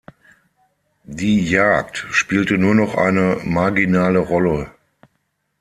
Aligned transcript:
Die 1.03 1.47
Jagd 1.47 1.95
spielte 2.09 2.57
nur 2.57 2.73
noch 2.73 2.95
eine 2.95 3.39
marginale 3.43 4.17
Rolle. 4.17 4.73